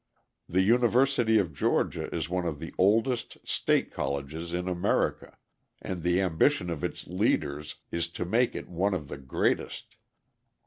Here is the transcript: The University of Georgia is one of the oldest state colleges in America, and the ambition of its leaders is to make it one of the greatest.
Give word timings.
The 0.49 0.63
University 0.63 1.37
of 1.37 1.53
Georgia 1.53 2.09
is 2.11 2.27
one 2.27 2.47
of 2.47 2.57
the 2.59 2.73
oldest 2.75 3.37
state 3.47 3.91
colleges 3.91 4.51
in 4.51 4.67
America, 4.67 5.37
and 5.79 6.01
the 6.01 6.19
ambition 6.21 6.71
of 6.71 6.83
its 6.83 7.05
leaders 7.05 7.75
is 7.91 8.07
to 8.17 8.25
make 8.25 8.55
it 8.55 8.67
one 8.67 8.95
of 8.95 9.09
the 9.09 9.17
greatest. 9.19 9.97